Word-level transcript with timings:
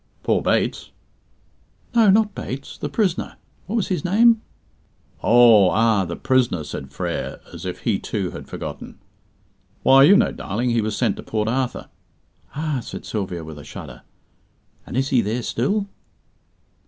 "Poor 0.23 0.41
Bates?" 0.41 0.89
"No, 1.93 2.09
not 2.09 2.33
Bates. 2.33 2.75
The 2.75 2.89
prisoner. 2.89 3.35
What 3.67 3.75
was 3.75 3.89
his 3.89 4.03
name?" 4.03 4.41
"Oh, 5.21 5.69
ah 5.69 6.05
the 6.05 6.15
prisoner," 6.15 6.63
said 6.63 6.91
Frere, 6.91 7.39
as 7.53 7.67
if 7.67 7.81
he, 7.81 7.99
too, 7.99 8.31
had 8.31 8.47
forgotten. 8.47 8.97
"Why, 9.83 10.01
you 10.01 10.15
know, 10.17 10.31
darling, 10.31 10.71
he 10.71 10.81
was 10.81 10.97
sent 10.97 11.17
to 11.17 11.21
Port 11.21 11.47
Arthur." 11.47 11.87
"Ah!" 12.55 12.79
said 12.81 13.05
Sylvia, 13.05 13.43
with 13.43 13.59
a 13.59 13.63
shudder. 13.63 14.01
"And 14.87 14.97
is 14.97 15.09
he 15.09 15.21
there 15.21 15.43
still?" 15.43 15.87